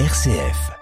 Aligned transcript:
RCF. 0.00 0.72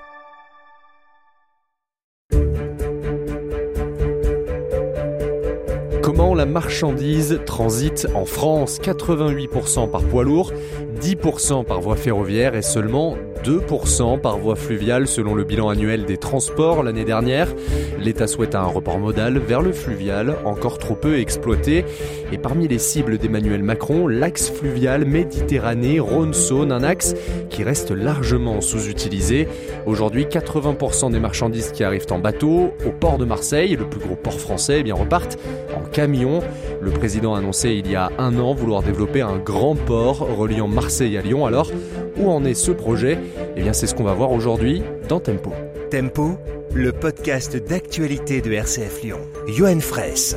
Comment 6.03 6.35
la 6.35 6.47
marchandise 6.47 7.39
transite 7.45 8.07
en 8.15 8.25
France? 8.25 8.79
88% 8.81 9.91
par 9.91 10.03
poids 10.05 10.25
lourd, 10.25 10.51
10% 10.99 11.67
par 11.67 11.83
voie 11.83 11.97
ferroviaire 11.97 12.55
et 12.55 12.63
seulement 12.63 13.19
2% 13.43 14.21
par 14.21 14.39
voie 14.39 14.57
fluviale 14.57 15.07
selon 15.07 15.35
le 15.35 15.45
bilan 15.45 15.69
annuel 15.69 16.05
des 16.05 16.17
transports 16.17 16.83
l'année 16.83 17.05
dernière. 17.05 17.49
L'État 17.99 18.27
souhaite 18.27 18.55
un 18.55 18.65
report 18.65 18.99
modal 18.99 19.39
vers 19.39 19.63
le 19.63 19.73
fluvial, 19.73 20.37
encore 20.45 20.79
trop 20.79 20.95
peu 20.95 21.19
exploité. 21.19 21.85
Et 22.33 22.39
parmi 22.39 22.69
les 22.69 22.79
cibles 22.79 23.19
d'Emmanuel 23.19 23.63
Macron, 23.63 24.07
l'axe 24.07 24.51
fluvial 24.51 25.05
Méditerranée, 25.05 26.01
Rhône-Saône, 26.01 26.73
un 26.73 26.83
axe 26.83 27.15
qui 27.51 27.63
reste 27.63 27.91
largement 27.91 28.61
sous-utilisé. 28.61 29.49
Aujourd'hui, 29.87 30.25
80% 30.25 31.13
des 31.13 31.21
marchandises 31.21 31.73
qui 31.73 31.85
arrivent 31.85 32.07
en 32.11 32.19
bateau 32.19 32.73
au 32.87 32.91
port 32.91 33.19
de 33.19 33.25
Marseille, 33.25 33.77
le 33.77 33.87
plus 33.87 34.01
gros 34.01 34.17
port 34.17 34.39
français, 34.39 34.79
eh 34.81 34.83
bien 34.83 34.95
repartent 34.95 35.39
en 35.77 35.83
camion. 35.89 36.41
Le 36.81 36.91
président 36.91 37.35
a 37.35 37.39
annoncé 37.39 37.71
il 37.71 37.91
y 37.91 37.97
a 37.97 38.11
un 38.19 38.39
an 38.39 38.55
vouloir 38.55 38.83
développer 38.83 39.21
un 39.21 39.39
grand 39.39 39.75
port 39.75 40.27
reliant 40.37 40.69
Marseille 40.69 41.17
à 41.19 41.23
Lyon. 41.23 41.47
Alors, 41.47 41.71
où 42.17 42.31
en 42.31 42.45
est 42.45 42.55
ce 42.55 42.71
projet 42.71 43.19
Eh 43.57 43.63
bien, 43.63 43.73
c'est 43.73 43.87
ce 43.87 43.95
qu'on 43.95 44.05
va 44.05 44.15
voir 44.15 44.33
aujourd'hui 44.33 44.83
dans 45.09 45.21
Tempo. 45.21 45.53
Tempo, 45.91 46.39
le 46.75 46.93
podcast 46.93 47.57
d'actualité 47.57 48.41
de 48.41 48.53
RCF 48.53 49.03
Lyon. 49.03 49.21
Johan 49.49 49.81
Fraisse. 49.81 50.37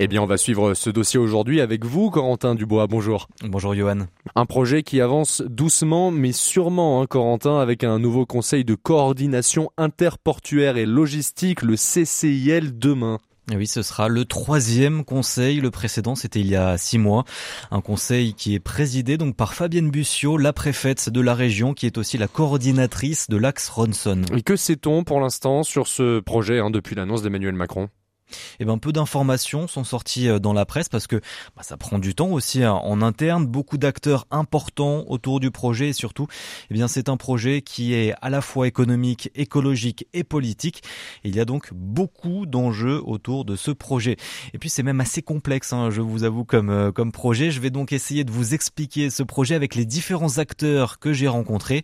Eh 0.00 0.06
bien, 0.06 0.22
on 0.22 0.26
va 0.26 0.36
suivre 0.36 0.74
ce 0.74 0.90
dossier 0.90 1.18
aujourd'hui 1.18 1.60
avec 1.60 1.84
vous, 1.84 2.10
Corentin 2.10 2.54
Dubois. 2.54 2.86
Bonjour. 2.86 3.26
Bonjour, 3.42 3.74
Johan. 3.74 4.06
Un 4.36 4.46
projet 4.46 4.84
qui 4.84 5.00
avance 5.00 5.42
doucement, 5.42 6.12
mais 6.12 6.30
sûrement, 6.30 7.02
hein, 7.02 7.06
Corentin, 7.06 7.58
avec 7.58 7.82
un 7.82 7.98
nouveau 7.98 8.24
conseil 8.24 8.64
de 8.64 8.76
coordination 8.76 9.70
interportuaire 9.76 10.76
et 10.76 10.86
logistique, 10.86 11.62
le 11.62 11.74
CCIL, 11.74 12.78
demain. 12.78 13.18
Oui, 13.54 13.66
ce 13.66 13.82
sera 13.82 14.08
le 14.08 14.24
troisième 14.24 15.04
conseil. 15.04 15.60
Le 15.60 15.70
précédent, 15.70 16.14
c'était 16.14 16.40
il 16.40 16.48
y 16.48 16.56
a 16.56 16.76
six 16.76 16.98
mois. 16.98 17.24
Un 17.70 17.80
conseil 17.80 18.34
qui 18.34 18.54
est 18.54 18.60
présidé 18.60 19.16
donc 19.16 19.36
par 19.36 19.54
Fabienne 19.54 19.90
Bussiot, 19.90 20.36
la 20.36 20.52
préfète 20.52 21.08
de 21.08 21.20
la 21.20 21.34
région, 21.34 21.72
qui 21.72 21.86
est 21.86 21.96
aussi 21.96 22.18
la 22.18 22.28
coordinatrice 22.28 23.28
de 23.28 23.36
l'axe 23.36 23.68
Ronson. 23.68 24.22
Et 24.34 24.42
que 24.42 24.56
sait-on 24.56 25.02
pour 25.04 25.20
l'instant 25.20 25.62
sur 25.62 25.88
ce 25.88 26.20
projet 26.20 26.58
hein, 26.58 26.70
depuis 26.70 26.94
l'annonce 26.94 27.22
d'Emmanuel 27.22 27.54
Macron? 27.54 27.88
Eh 28.60 28.64
ben, 28.64 28.78
peu 28.78 28.92
d'informations 28.92 29.68
sont 29.68 29.84
sorties 29.84 30.28
euh, 30.28 30.38
dans 30.38 30.52
la 30.52 30.66
presse 30.66 30.88
parce 30.88 31.06
que 31.06 31.16
bah, 31.56 31.62
ça 31.62 31.76
prend 31.76 31.98
du 31.98 32.14
temps 32.14 32.30
aussi 32.30 32.62
hein. 32.62 32.72
en 32.72 33.02
interne. 33.02 33.46
Beaucoup 33.46 33.78
d'acteurs 33.78 34.26
importants 34.30 35.04
autour 35.08 35.40
du 35.40 35.50
projet 35.50 35.88
et 35.88 35.92
surtout, 35.92 36.26
eh 36.70 36.74
bien, 36.74 36.88
c'est 36.88 37.08
un 37.08 37.16
projet 37.16 37.62
qui 37.62 37.94
est 37.94 38.14
à 38.20 38.30
la 38.30 38.40
fois 38.40 38.66
économique, 38.66 39.30
écologique 39.34 40.06
et 40.12 40.24
politique. 40.24 40.82
il 41.24 41.34
y 41.34 41.40
a 41.40 41.44
donc 41.44 41.70
beaucoup 41.72 42.46
d'enjeux 42.46 43.00
autour 43.04 43.44
de 43.44 43.56
ce 43.56 43.70
projet. 43.70 44.16
Et 44.54 44.58
puis, 44.58 44.70
c'est 44.70 44.82
même 44.82 45.00
assez 45.00 45.22
complexe, 45.22 45.72
hein, 45.72 45.90
je 45.90 46.00
vous 46.00 46.24
avoue, 46.24 46.44
comme, 46.44 46.70
euh, 46.70 46.92
comme 46.92 47.12
projet. 47.12 47.50
Je 47.50 47.60
vais 47.60 47.70
donc 47.70 47.92
essayer 47.92 48.24
de 48.24 48.30
vous 48.30 48.54
expliquer 48.54 49.10
ce 49.10 49.22
projet 49.22 49.54
avec 49.54 49.74
les 49.74 49.84
différents 49.84 50.38
acteurs 50.38 50.98
que 50.98 51.12
j'ai 51.12 51.28
rencontrés. 51.28 51.82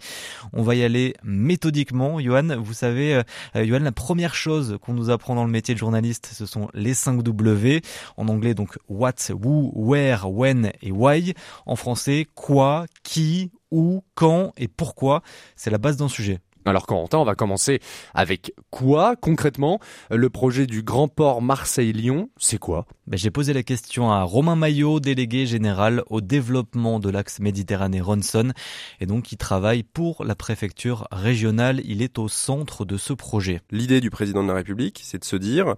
On 0.52 0.62
va 0.62 0.74
y 0.74 0.82
aller 0.82 1.14
méthodiquement. 1.22 2.20
Johan, 2.20 2.56
vous 2.58 2.74
savez, 2.74 3.14
euh, 3.14 3.64
Johan, 3.64 3.80
la 3.80 3.92
première 3.92 4.34
chose 4.34 4.78
qu'on 4.80 4.94
nous 4.94 5.10
apprend 5.10 5.34
dans 5.34 5.44
le 5.44 5.50
métier 5.50 5.74
de 5.74 5.78
journaliste, 5.78 6.33
ce 6.34 6.46
sont 6.46 6.68
les 6.74 6.92
5 6.92 7.22
W. 7.22 7.80
En 8.16 8.28
anglais, 8.28 8.54
donc 8.54 8.76
what, 8.88 9.14
who, 9.30 9.72
where, 9.74 10.30
when 10.30 10.72
et 10.82 10.92
why. 10.92 11.34
En 11.66 11.76
français, 11.76 12.26
quoi, 12.34 12.86
qui, 13.02 13.50
où, 13.70 14.02
quand 14.14 14.52
et 14.56 14.68
pourquoi. 14.68 15.22
C'est 15.56 15.70
la 15.70 15.78
base 15.78 15.96
d'un 15.96 16.08
sujet. 16.08 16.40
Alors 16.66 16.86
Corentin, 16.86 17.18
on 17.18 17.24
va 17.24 17.34
commencer 17.34 17.80
avec 18.14 18.54
quoi 18.70 19.16
concrètement? 19.16 19.80
Le 20.10 20.30
projet 20.30 20.66
du 20.66 20.82
Grand 20.82 21.08
Port 21.08 21.42
Marseille-Lyon, 21.42 22.30
c'est 22.38 22.58
quoi? 22.58 22.86
Ben, 23.06 23.18
J'ai 23.18 23.30
posé 23.30 23.52
la 23.52 23.62
question 23.62 24.10
à 24.10 24.22
Romain 24.22 24.56
Maillot, 24.56 24.98
délégué 24.98 25.44
général 25.44 26.02
au 26.06 26.22
développement 26.22 27.00
de 27.00 27.10
l'axe 27.10 27.38
Méditerranée-Ronson, 27.40 28.52
et 29.00 29.04
donc 29.04 29.30
il 29.30 29.36
travaille 29.36 29.82
pour 29.82 30.24
la 30.24 30.34
préfecture 30.34 31.06
régionale. 31.12 31.82
Il 31.84 32.00
est 32.00 32.18
au 32.18 32.28
centre 32.28 32.86
de 32.86 32.96
ce 32.96 33.12
projet. 33.12 33.60
L'idée 33.70 34.00
du 34.00 34.08
président 34.08 34.42
de 34.42 34.48
la 34.48 34.54
République, 34.54 35.02
c'est 35.04 35.18
de 35.18 35.24
se 35.24 35.36
dire 35.36 35.74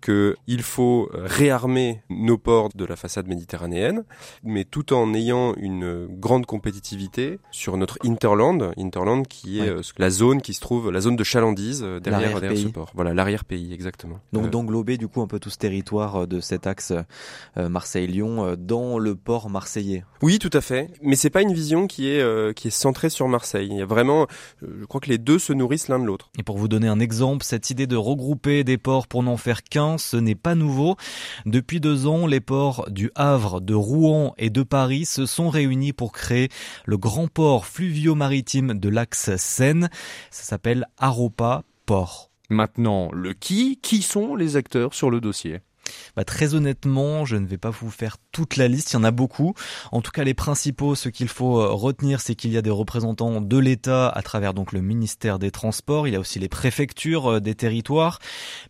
qu'il 0.00 0.62
faut 0.62 1.10
réarmer 1.12 2.02
nos 2.08 2.38
ports 2.38 2.68
de 2.74 2.84
la 2.84 2.96
façade 2.96 3.28
méditerranéenne, 3.28 4.04
mais 4.42 4.64
tout 4.64 4.92
en 4.92 5.14
ayant 5.14 5.54
une 5.56 6.06
grande 6.06 6.46
compétitivité 6.46 7.38
sur 7.50 7.76
notre 7.76 7.98
interland, 8.04 8.72
interland 8.76 9.26
qui 9.26 9.60
est 9.60 9.68
euh, 9.68 9.82
la 9.98 10.10
zone 10.10 10.42
qui 10.42 10.54
se 10.54 10.60
trouve, 10.60 10.90
la 10.90 11.00
zone 11.00 11.16
de 11.16 11.24
chalandise 11.24 11.82
euh, 11.82 12.00
derrière, 12.00 12.40
derrière 12.40 12.58
ce 12.58 12.68
port. 12.68 12.90
Voilà, 12.94 13.14
l'arrière-pays, 13.14 13.72
exactement. 13.72 14.20
Donc 14.32 14.46
euh, 14.46 14.50
d'englober 14.50 14.96
du 14.96 15.08
coup 15.08 15.20
un 15.20 15.26
peu 15.26 15.38
tout 15.38 15.50
ce 15.50 15.58
territoire 15.58 16.26
de 16.26 16.40
cet 16.40 16.66
axe 16.66 16.92
Marseille-Lyon 17.56 18.56
dans 18.58 18.98
le 18.98 19.14
port 19.14 19.50
marseillais. 19.50 20.04
Oui, 20.22 20.38
tout 20.38 20.50
à 20.52 20.60
fait. 20.60 20.90
Mais 21.02 21.16
c'est 21.16 21.30
pas 21.30 21.42
une 21.42 21.52
vision 21.52 21.86
qui 21.86 22.08
est 22.08 22.54
qui 22.54 22.68
est 22.68 22.72
centrée 22.72 23.10
sur 23.10 23.28
Marseille. 23.28 23.68
Il 23.70 23.76
y 23.76 23.82
a 23.82 23.86
vraiment, 23.86 24.26
je 24.62 24.84
crois 24.84 25.00
que 25.00 25.08
les 25.08 25.18
deux 25.18 25.38
se 25.38 25.52
nourrissent 25.52 25.88
l'un 25.88 25.98
de 25.98 26.04
l'autre. 26.04 26.30
Et 26.38 26.42
pour 26.42 26.58
vous 26.58 26.68
donner 26.68 26.88
un 26.88 27.00
exemple, 27.00 27.44
cette 27.44 27.70
idée 27.70 27.86
de 27.86 27.96
regrouper 27.96 28.64
des 28.64 28.78
ports 28.78 29.06
pour 29.06 29.22
n'en 29.22 29.36
faire 29.36 29.62
qu'un 29.62 29.87
ce 29.96 30.18
n'est 30.18 30.34
pas 30.34 30.54
nouveau. 30.54 30.96
Depuis 31.46 31.80
deux 31.80 32.06
ans, 32.06 32.26
les 32.26 32.40
ports 32.40 32.90
du 32.90 33.10
Havre, 33.14 33.60
de 33.62 33.74
Rouen 33.74 34.34
et 34.36 34.50
de 34.50 34.62
Paris 34.62 35.06
se 35.06 35.24
sont 35.24 35.48
réunis 35.48 35.94
pour 35.94 36.12
créer 36.12 36.50
le 36.84 36.98
grand 36.98 37.28
port 37.28 37.64
fluvio-maritime 37.64 38.74
de 38.74 38.88
l'axe 38.90 39.36
Seine. 39.36 39.88
Ça 40.30 40.42
s'appelle 40.42 40.86
Aropa 40.98 41.62
Port. 41.86 42.30
Maintenant, 42.50 43.10
le 43.12 43.32
qui 43.32 43.78
Qui 43.80 44.02
sont 44.02 44.34
les 44.34 44.56
acteurs 44.56 44.94
sur 44.94 45.10
le 45.10 45.20
dossier? 45.20 45.60
Bah, 46.16 46.24
très 46.24 46.54
honnêtement, 46.54 47.24
je 47.24 47.36
ne 47.36 47.46
vais 47.46 47.58
pas 47.58 47.70
vous 47.70 47.90
faire 47.90 48.16
toute 48.32 48.56
la 48.56 48.68
liste, 48.68 48.92
il 48.92 48.94
y 48.94 48.96
en 48.98 49.04
a 49.04 49.10
beaucoup. 49.10 49.54
En 49.92 50.00
tout 50.00 50.10
cas, 50.10 50.24
les 50.24 50.34
principaux, 50.34 50.94
ce 50.94 51.08
qu'il 51.08 51.28
faut 51.28 51.60
euh, 51.60 51.68
retenir, 51.72 52.20
c'est 52.20 52.34
qu'il 52.34 52.52
y 52.52 52.56
a 52.56 52.62
des 52.62 52.70
représentants 52.70 53.40
de 53.40 53.58
l'État 53.58 54.08
à 54.08 54.22
travers 54.22 54.54
donc 54.54 54.72
le 54.72 54.80
ministère 54.80 55.38
des 55.38 55.50
Transports, 55.50 56.06
il 56.06 56.12
y 56.12 56.16
a 56.16 56.20
aussi 56.20 56.38
les 56.38 56.48
préfectures 56.48 57.32
euh, 57.32 57.40
des 57.40 57.54
territoires, 57.54 58.18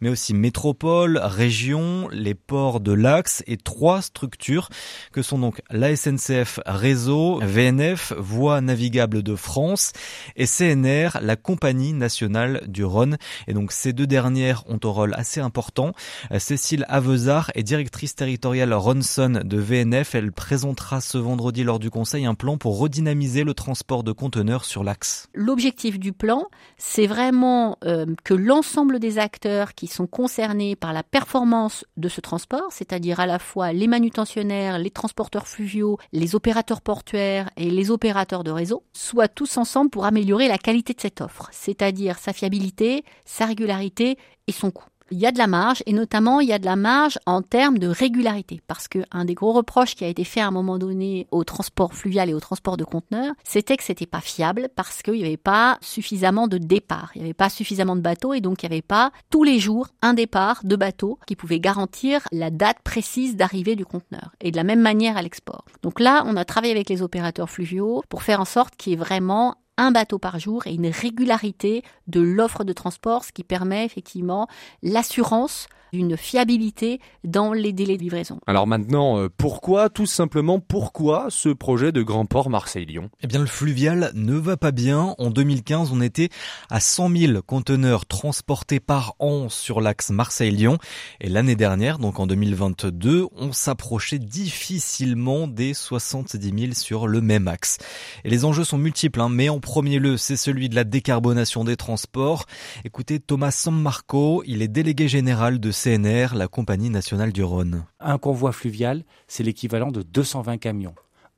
mais 0.01 0.09
aussi 0.09 0.35
métropole, 0.35 1.19
région, 1.23 2.09
les 2.13 2.35
ports 2.35 2.81
de 2.81 2.93
l'Axe 2.93 3.43
et 3.47 3.57
trois 3.57 4.03
structures 4.03 4.69
que 5.13 5.23
sont 5.23 5.39
donc 5.39 5.61
la 5.71 5.95
SNCF 5.95 6.61
Réseau, 6.67 7.41
VNF, 7.43 8.13
Voies 8.19 8.61
navigables 8.61 9.23
de 9.23 9.37
France 9.37 9.93
et 10.37 10.47
CNR, 10.47 11.19
la 11.21 11.37
Compagnie 11.37 11.93
nationale 11.93 12.63
du 12.67 12.85
Rhône. 12.85 13.17
Et 13.47 13.55
donc 13.55 13.73
ces 13.73 13.93
deux 13.93 14.07
dernières 14.07 14.65
ont 14.69 14.79
un 14.83 14.89
rôle 14.89 15.15
assez 15.15 15.41
important. 15.41 15.93
Euh, 16.33 16.39
Cécile 16.39 16.85
Avezard 17.09 17.51
est 17.55 17.63
directrice 17.63 18.15
territoriale 18.15 18.75
Ronson 18.75 19.41
de 19.43 19.57
VNF. 19.57 20.15
Elle 20.15 20.31
présentera 20.31 21.01
ce 21.01 21.17
vendredi 21.17 21.65
lors 21.65 21.79
du 21.79 21.89
conseil 21.89 22.27
un 22.27 22.35
plan 22.35 22.59
pour 22.59 22.79
redynamiser 22.79 23.45
le 23.45 23.55
transport 23.55 24.03
de 24.03 24.13
conteneurs 24.13 24.67
sur 24.67 24.85
l'axe. 24.85 25.27
L'objectif 25.33 25.99
du 25.99 26.13
plan, 26.13 26.49
c'est 26.77 27.07
vraiment 27.07 27.79
euh, 27.85 28.05
que 28.25 28.35
l'ensemble 28.35 28.99
des 28.99 29.19
acteurs 29.19 29.75
qui 29.75 29.87
sont 29.87 30.07
concernés 30.07 30.77
par 30.77 30.93
la 30.93 31.03
performance 31.03 31.87
de 31.97 32.11
ce 32.11 32.21
transport, 32.21 32.67
c'est-à-dire 32.71 33.21
à 33.21 33.27
la 33.27 33.39
fois 33.39 33.73
les 33.73 33.87
manutentionnaires, 33.87 34.79
les 34.79 34.91
transporteurs 34.91 35.49
fluviaux, 35.49 35.97
les 36.13 36.35
opérateurs 36.35 36.83
portuaires 36.83 37.49
et 37.57 37.71
les 37.71 37.91
opérateurs 37.91 38.45
de 38.45 38.51
réseau, 38.51 38.85
soient 38.93 39.29
tous 39.29 39.57
ensemble 39.57 39.89
pour 39.89 40.05
améliorer 40.05 40.47
la 40.47 40.59
qualité 40.59 40.93
de 40.93 41.01
cette 41.01 41.23
offre, 41.23 41.49
c'est-à-dire 41.53 42.19
sa 42.19 42.35
fiabilité, 42.35 43.03
sa 43.25 43.47
régularité 43.47 44.19
et 44.47 44.53
son 44.53 44.71
coût 44.71 44.85
il 45.11 45.19
y 45.19 45.27
a 45.27 45.33
de 45.33 45.39
la 45.39 45.47
marge 45.47 45.83
et 45.87 45.93
notamment 45.93 46.41
il 46.41 46.49
y 46.49 46.53
a 46.53 46.59
de 46.59 46.65
la 46.65 46.77
marge 46.77 47.19
en 47.27 47.43
termes 47.43 47.79
de 47.79 47.89
régularité. 47.89 48.61
Parce 48.67 48.89
que 48.89 49.01
un 49.11 49.25
des 49.25 49.35
gros 49.35 49.53
reproches 49.53 49.95
qui 49.95 50.05
a 50.05 50.09
été 50.09 50.25
fait 50.25 50.41
à 50.41 50.47
un 50.47 50.51
moment 50.51 50.79
donné 50.79 51.27
au 51.31 51.45
transport 51.45 51.95
fluvial 51.95 52.29
et 52.29 52.35
au 52.35 52.41
transport 52.41 52.77
de 52.77 52.85
conteneurs, 52.85 53.35
c'était 53.45 53.77
que 53.77 53.85
c'était 53.85 54.07
pas 54.07 54.21
fiable 54.21 54.69
parce 54.75 55.03
qu'il 55.03 55.15
n'y 55.15 55.25
avait 55.25 55.37
pas 55.37 55.79
suffisamment 55.81 56.49
de 56.49 56.59
départ, 56.59 57.11
il 57.15 57.21
n'y 57.21 57.27
avait 57.27 57.35
pas 57.35 57.49
suffisamment 57.49 57.97
de 57.97 58.01
bateaux 58.01 58.35
et 58.35 58.41
donc 58.41 58.63
il 58.63 58.69
n'y 58.69 58.75
avait 58.75 58.83
pas 58.83 59.13
tous 59.31 59.45
les 59.45 59.59
jours 59.59 59.89
un 60.03 60.15
départ 60.15 60.61
de 60.65 60.77
bateaux 60.77 61.19
qui 61.27 61.37
pouvait 61.37 61.61
garantir 61.61 62.23
la 62.33 62.51
date 62.51 62.79
précise 62.85 63.37
d'arrivée 63.37 63.77
du 63.77 63.85
conteneur. 63.85 64.33
Et 64.41 64.51
de 64.51 64.57
la 64.57 64.65
même 64.65 64.81
manière 64.81 65.17
à 65.17 65.23
l'export. 65.23 65.65
Donc 65.83 66.01
là, 66.01 66.23
on 66.27 66.37
a 66.37 66.45
travaillé 66.45 66.73
avec 66.73 66.89
les 66.89 67.03
opérateurs 67.03 67.51
fluviaux 67.51 68.03
pour 68.09 68.23
faire 68.23 68.41
en 68.41 68.45
sorte 68.45 68.77
qu'il 68.77 68.93
y 68.93 68.95
ait 68.95 68.99
vraiment 68.99 69.57
un 69.79 69.93
bateau 69.93 70.19
par 70.19 70.39
jour 70.39 70.67
et 70.67 70.75
une 70.75 70.89
régularité 70.89 71.83
de 72.07 72.21
l'offre 72.21 72.65
de 72.65 72.75
transport, 72.75 73.25
ce 73.25 73.33
qui 73.33 73.45
permet 73.45 73.87
effectivement 73.87 74.49
l'assurance 74.83 75.69
d'une 75.93 76.17
fiabilité 76.17 77.01
dans 77.25 77.53
les 77.53 77.73
délais 77.73 77.97
de 77.97 78.03
livraison. 78.03 78.41
Alors 78.47 78.67
maintenant, 78.67 79.19
euh, 79.19 79.29
pourquoi, 79.35 79.89
tout 79.89 80.07
simplement, 80.07 80.61
pourquoi 80.61 81.27
ce 81.31 81.49
projet 81.49 81.93
de 81.93 82.03
grand 82.03 82.27
port 82.27 82.51
Marseille-Lyon? 82.51 83.11
Eh 83.23 83.27
bien, 83.27 83.41
le 83.41 83.47
fluvial 83.47 84.11
ne 84.15 84.35
va 84.35 84.57
pas 84.57 84.71
bien. 84.71 85.15
En 85.19 85.31
2015, 85.31 85.91
on 85.93 86.01
était 86.01 86.29
à 86.71 86.81
100 86.81 87.17
000 87.17 87.43
conteneurs 87.43 88.07
transportés 88.07 88.81
par 88.81 89.15
an 89.19 89.49
sur 89.49 89.81
l'axe 89.81 90.11
Marseille-Lyon. 90.11 90.79
Et 91.21 91.29
l'année 91.29 91.57
dernière, 91.57 91.99
donc 91.99 92.21
en 92.21 92.27
2022, 92.27 93.27
on 93.37 93.53
s'approchait 93.53 94.19
difficilement 94.19 95.47
des 95.47 95.75
70 95.75 96.61
000 96.61 96.73
sur 96.75 97.07
le 97.07 97.21
même 97.21 97.49
axe. 97.49 97.79
Et 98.25 98.31
les 98.31 98.45
enjeux 98.45 98.65
sont 98.65 98.79
multiples, 98.79 99.21
hein, 99.21 99.29
mais 99.31 99.49
en 99.49 99.61
premier 99.69 99.99
lieu, 99.99 100.17
c'est 100.17 100.39
celui 100.39 100.71
de 100.71 100.75
la 100.75 100.85
décarbonation 100.85 101.63
des 101.63 101.77
transports. 101.77 102.47
Écoutez 102.87 103.21
Thomas 103.21 103.51
Sammarco, 103.51 104.43
il 104.47 104.63
est 104.63 104.69
délégué 104.69 105.09
général 105.09 105.61
de 105.61 105.71
CNR, 105.71 106.35
la 106.35 106.49
compagnie 106.49 106.89
nationale 106.89 107.33
du 107.33 107.43
Rhône. 107.43 107.85
Un 108.01 108.17
convoi 108.17 108.53
fluvial, 108.53 109.05
c'est 109.27 109.43
l'équivalent 109.43 109.91
de 109.91 110.01
220 110.01 110.57
camions 110.57 110.95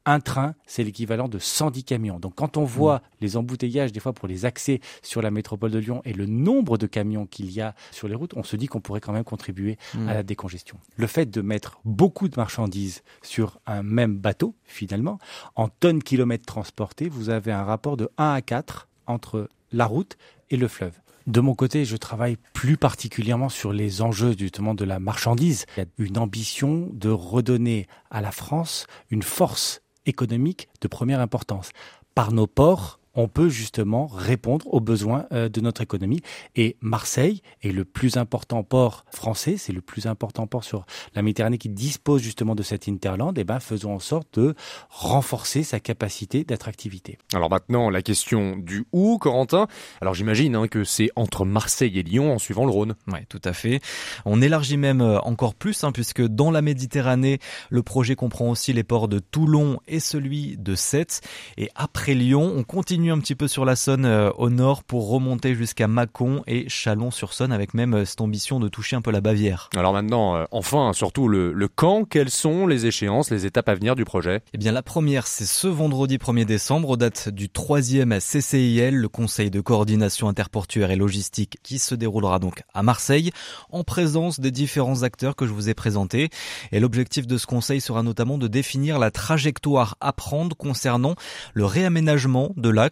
un 0.07 0.21
train, 0.21 0.55
c'est 0.67 0.83
l'équivalent 0.83 1.29
de 1.29 1.39
110 1.39 1.85
camions. 1.85 2.19
Donc 2.19 2.35
quand 2.35 2.57
on 2.57 2.65
voit 2.65 2.97
mmh. 2.97 3.01
les 3.21 3.37
embouteillages 3.37 3.93
des 3.93 4.01
fois 4.01 4.13
pour 4.13 4.29
les 4.29 4.45
accès 4.45 4.81
sur 5.03 5.23
la 5.23 5.31
métropole 5.31 5.71
de 5.71 5.79
Lyon 5.79 6.03
et 6.05 6.13
le 6.13 6.27
nombre 6.27 6.79
de 6.79 6.87
camions 6.87 7.27
qu'il 7.27 7.51
y 7.51 7.61
a 7.61 7.75
sur 7.91 8.09
les 8.09 8.15
routes, 8.15 8.35
on 8.35 8.43
se 8.43 8.57
dit 8.57 8.67
qu'on 8.67 8.81
pourrait 8.81 9.01
quand 9.01 9.13
même 9.13 9.25
contribuer 9.25 9.79
mmh. 9.95 10.09
à 10.09 10.15
la 10.15 10.23
décongestion. 10.23 10.79
Le 10.97 11.07
fait 11.07 11.31
de 11.31 11.41
mettre 11.43 11.81
beaucoup 11.85 12.29
de 12.29 12.37
marchandises 12.37 13.03
sur 13.23 13.61
un 13.67 13.83
même 13.83 14.17
bateau, 14.17 14.55
finalement, 14.65 15.19
en 15.55 15.69
tonnes 15.69 16.03
kilomètres 16.03 16.47
transportés, 16.47 17.09
vous 17.09 17.31
avez 17.31 17.53
un 17.53 17.65
rapport 17.65 17.97
de 17.97 18.09
1 18.19 18.33
à 18.33 18.43
4 18.43 18.89
entre 19.07 19.49
la 19.73 19.87
route 19.87 20.17
et 20.51 20.57
le 20.57 20.69
fleuve. 20.69 20.95
De 21.27 21.41
mon 21.41 21.55
côté, 21.55 21.85
je 21.85 21.97
travaille 21.97 22.39
plus 22.55 22.77
particulièrement 22.77 23.51
sur 23.51 23.73
les 23.73 24.03
enjeux 24.03 24.35
justement 24.37 24.75
de 24.75 24.85
la 24.85 24.99
marchandise. 24.99 25.67
Il 25.77 25.81
y 25.81 25.83
a 25.83 25.87
une 25.99 26.19
ambition 26.19 26.89
de 26.93 27.11
redonner 27.11 27.87
à 28.11 28.21
la 28.21 28.33
France 28.33 28.87
une 29.11 29.23
force 29.23 29.83
économique 30.07 30.69
de 30.81 30.89
première 30.89 31.21
importance. 31.21 31.71
Par 32.15 32.33
nos 32.33 32.47
ports, 32.47 33.00
on 33.15 33.29
peut 33.29 33.49
justement 33.49 34.07
répondre 34.07 34.67
aux 34.73 34.81
besoins 34.81 35.27
euh, 35.33 35.49
de 35.49 35.61
notre 35.61 35.81
économie. 35.81 36.21
Et 36.57 36.77
Marseille 36.81 37.43
est 37.63 37.73
le 37.73 37.85
plus 37.85 38.17
important 38.17 38.63
port 38.63 39.05
français, 39.11 39.57
c'est 39.57 39.73
le 39.73 39.81
plus 39.81 40.07
important 40.07 40.47
port 40.47 40.65
sur 40.65 40.87
la 41.15 41.23
Méditerranée 41.23 41.59
qui 41.59 41.69
dispose 41.69 42.23
justement 42.23 42.55
de 42.55 42.63
cette 42.63 42.89
interland. 42.89 43.37
Et 43.37 43.43
eh 43.43 43.45
ben, 43.45 43.61
faisons 43.61 43.95
en 43.95 43.99
sorte 43.99 44.39
de 44.39 44.55
renforcer 44.89 45.63
sa 45.63 45.81
capacité 45.81 46.45
d'attractivité. 46.45 47.19
Alors 47.35 47.51
maintenant, 47.51 47.91
la 47.91 48.03
question 48.03 48.57
du 48.57 48.87
où, 48.93 49.19
Corentin? 49.19 49.67
Alors 50.01 50.15
j'imagine 50.15 50.55
hein, 50.55 50.69
que 50.69 50.85
c'est 50.85 51.11
entre 51.17 51.45
Marseille 51.45 51.99
et 51.99 52.03
Lyon 52.03 52.33
en 52.33 52.39
suivant 52.39 52.65
le 52.65 52.71
Rhône. 52.71 52.95
Oui, 53.09 53.21
tout 53.29 53.41
à 53.45 53.53
fait. 53.53 53.81
On 54.25 54.41
élargit 54.43 54.77
même 54.77 55.01
euh, 55.01 55.19
encore 55.21 55.55
plus, 55.55 55.85
hein, 55.85 55.93
puisque 55.93 56.23
dans 56.23 56.51
la 56.51 56.63
Méditerranée, 56.63 57.39
le 57.71 57.83
projet 57.83 58.15
comprend 58.15 58.51
aussi 58.51 58.73
les 58.73 58.85
ports 58.85 59.09
de 59.09 59.19
Toulon 59.19 59.81
et 59.89 60.01
celui 60.01 60.57
de 60.57 60.75
Sète. 60.75 61.21
Et 61.57 61.71
après 61.75 62.15
Lyon, 62.15 62.53
on 62.57 62.63
continue 62.63 63.10
un 63.11 63.19
petit 63.19 63.35
peu 63.35 63.49
sur 63.49 63.65
la 63.65 63.77
Saône 63.77 64.05
euh, 64.05 64.31
au 64.37 64.51
nord 64.51 64.85
pour 64.85 65.09
remonter 65.09 65.55
jusqu'à 65.55 65.89
Mâcon 65.89 66.43
et 66.47 66.69
Chalon-sur-Saône 66.69 67.53
avec 67.53 67.75
même 67.75 67.95
euh, 67.95 68.05
cette 68.05 68.21
ambition 68.21 68.61
de 68.61 68.69
toucher 68.69 68.97
un 68.97 69.03
peu 69.03 69.11
la 69.11 69.21
Bavière. 69.21 69.71
Alors 69.77 69.93
maintenant, 69.93 70.37
euh, 70.37 70.45
enfin, 70.51 70.93
surtout 70.93 71.29
le, 71.29 71.53
le 71.53 71.69
quand, 71.69 72.05
quelles 72.05 72.31
sont 72.31 72.67
les 72.67 72.87
échéances, 72.87 73.31
les 73.31 73.47
étapes 73.47 73.69
à 73.69 73.75
venir 73.75 73.95
du 73.95 74.05
projet? 74.05 74.43
Eh 74.53 74.59
bien 74.59 74.73
la 74.73 74.83
première, 74.83 75.27
c'est 75.27 75.47
ce 75.47 75.67
vendredi 75.67 76.19
1er 76.19 76.45
décembre, 76.45 76.91
aux 76.91 76.97
dates 76.97 77.29
du 77.29 77.49
troisième 77.49 78.19
CCIL, 78.19 78.97
le 78.97 79.09
Conseil 79.09 79.51
de 79.51 79.61
coordination 79.61 80.29
interportuaire 80.29 80.91
et 80.91 80.97
logistique, 80.97 81.59
qui 81.63 81.79
se 81.79 81.95
déroulera 81.95 82.39
donc 82.39 82.63
à 82.75 82.83
Marseille, 82.83 83.31
en 83.71 83.85
présence 83.85 84.41
des 84.41 84.51
différents 84.51 85.03
acteurs 85.03 85.37
que 85.37 85.47
je 85.47 85.53
vous 85.53 85.69
ai 85.69 85.75
présentés. 85.75 86.31
Et 86.73 86.81
l'objectif 86.81 87.27
de 87.27 87.39
ce 87.39 87.47
conseil 87.47 87.81
sera 87.81 88.03
notamment 88.03 88.39
de 88.39 88.47
définir 88.47 88.99
la 88.99 89.11
trajectoire 89.11 89.97
à 90.01 90.13
prendre 90.13 90.57
concernant 90.57 91.15
le 91.55 91.65
réaménagement 91.65 92.53
de 92.57 92.69
l'axe 92.69 92.90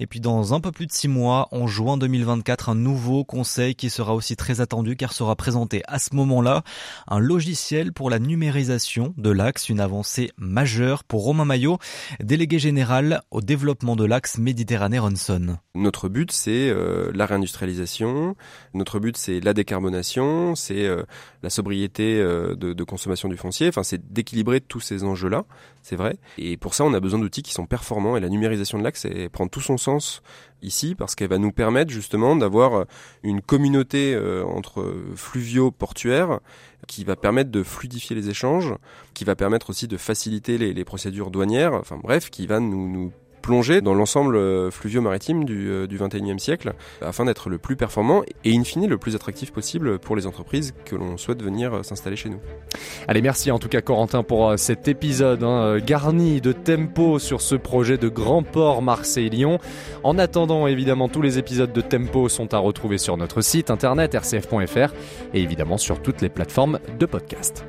et 0.00 0.06
puis 0.06 0.20
dans 0.20 0.54
un 0.54 0.60
peu 0.60 0.72
plus 0.72 0.86
de 0.86 0.92
six 0.92 1.08
mois, 1.08 1.48
en 1.52 1.66
juin 1.66 1.96
2024, 1.96 2.68
un 2.70 2.74
nouveau 2.74 3.24
conseil 3.24 3.74
qui 3.74 3.90
sera 3.90 4.14
aussi 4.14 4.36
très 4.36 4.60
attendu 4.60 4.96
car 4.96 5.12
sera 5.12 5.36
présenté 5.36 5.82
à 5.86 5.98
ce 5.98 6.14
moment-là 6.14 6.62
un 7.06 7.18
logiciel 7.18 7.92
pour 7.92 8.10
la 8.10 8.18
numérisation 8.18 9.14
de 9.16 9.30
l'axe, 9.30 9.68
une 9.68 9.80
avancée 9.80 10.30
majeure 10.36 11.04
pour 11.04 11.24
Romain 11.24 11.44
Maillot, 11.44 11.78
délégué 12.20 12.58
général 12.58 13.22
au 13.30 13.40
développement 13.40 13.96
de 13.96 14.04
l'axe 14.04 14.38
Méditerranée-Ronson. 14.38 15.58
Notre 15.74 16.08
but, 16.08 16.32
c'est 16.32 16.68
euh, 16.70 17.10
la 17.14 17.26
réindustrialisation. 17.26 18.36
Notre 18.74 18.98
but, 18.98 19.16
c'est 19.16 19.40
la 19.40 19.54
décarbonation, 19.54 20.54
c'est 20.54 20.86
euh, 20.86 21.04
la 21.42 21.50
sobriété 21.50 22.20
euh, 22.20 22.54
de, 22.54 22.72
de, 22.72 22.84
consommation 22.84 23.28
du 23.28 23.36
foncier. 23.36 23.68
Enfin, 23.68 23.82
c'est 23.82 24.12
d'équilibrer 24.12 24.60
tous 24.60 24.80
ces 24.80 25.04
enjeux-là, 25.04 25.44
c'est 25.82 25.96
vrai. 25.96 26.16
Et 26.36 26.56
pour 26.56 26.74
ça, 26.74 26.84
on 26.84 26.94
a 26.94 27.00
besoin 27.00 27.20
d'outils 27.20 27.42
qui 27.42 27.52
sont 27.52 27.66
performants. 27.66 28.16
Et 28.16 28.20
la 28.20 28.28
numérisation 28.28 28.78
de 28.78 28.84
l'axe 28.84 29.06
prend 29.38 29.46
tout 29.46 29.60
son 29.60 29.78
sens 29.78 30.20
ici 30.62 30.96
parce 30.96 31.14
qu'elle 31.14 31.28
va 31.28 31.38
nous 31.38 31.52
permettre 31.52 31.92
justement 31.92 32.34
d'avoir 32.34 32.86
une 33.22 33.40
communauté 33.40 34.18
entre 34.44 34.92
fluviaux 35.14 35.70
portuaires 35.70 36.40
qui 36.88 37.04
va 37.04 37.14
permettre 37.14 37.52
de 37.52 37.62
fluidifier 37.62 38.16
les 38.16 38.30
échanges, 38.30 38.74
qui 39.14 39.22
va 39.22 39.36
permettre 39.36 39.70
aussi 39.70 39.86
de 39.86 39.96
faciliter 39.96 40.58
les, 40.58 40.84
procédures 40.84 41.30
douanières. 41.30 41.74
Enfin 41.74 42.00
bref, 42.02 42.30
qui 42.30 42.48
va 42.48 42.58
nous 42.58 43.12
plonger 43.48 43.80
dans 43.80 43.94
l'ensemble 43.94 44.36
euh, 44.36 44.70
fluvio-maritime 44.70 45.46
du, 45.46 45.70
euh, 45.70 45.86
du 45.86 45.96
21e 45.96 46.38
siècle 46.38 46.74
afin 47.00 47.24
d'être 47.24 47.48
le 47.48 47.56
plus 47.56 47.76
performant 47.76 48.22
et 48.44 48.54
in 48.54 48.62
fine 48.62 48.86
le 48.86 48.98
plus 48.98 49.14
attractif 49.14 49.52
possible 49.52 49.98
pour 49.98 50.16
les 50.16 50.26
entreprises 50.26 50.74
que 50.84 50.94
l'on 50.94 51.16
souhaite 51.16 51.42
venir 51.42 51.72
euh, 51.72 51.82
s'installer 51.82 52.16
chez 52.16 52.28
nous. 52.28 52.40
Allez, 53.06 53.22
merci 53.22 53.50
en 53.50 53.58
tout 53.58 53.70
cas 53.70 53.80
Corentin 53.80 54.22
pour 54.22 54.58
cet 54.58 54.86
épisode 54.86 55.42
hein, 55.44 55.78
garni 55.78 56.42
de 56.42 56.52
tempo 56.52 57.18
sur 57.18 57.40
ce 57.40 57.54
projet 57.54 57.96
de 57.96 58.08
grand 58.08 58.42
port 58.42 58.82
Marseille-Lyon. 58.82 59.60
En 60.04 60.18
attendant, 60.18 60.66
évidemment, 60.66 61.08
tous 61.08 61.22
les 61.22 61.38
épisodes 61.38 61.72
de 61.72 61.80
Tempo 61.80 62.28
sont 62.28 62.52
à 62.52 62.58
retrouver 62.58 62.98
sur 62.98 63.16
notre 63.16 63.40
site 63.40 63.70
internet 63.70 64.14
rcf.fr 64.14 64.92
et 65.32 65.40
évidemment 65.40 65.78
sur 65.78 66.02
toutes 66.02 66.20
les 66.20 66.28
plateformes 66.28 66.80
de 66.98 67.06
podcast. 67.06 67.64